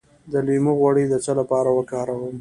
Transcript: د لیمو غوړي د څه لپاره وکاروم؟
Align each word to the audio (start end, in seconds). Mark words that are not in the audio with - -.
د 0.31 0.33
لیمو 0.47 0.73
غوړي 0.79 1.05
د 1.09 1.15
څه 1.25 1.31
لپاره 1.39 1.69
وکاروم؟ 1.77 2.23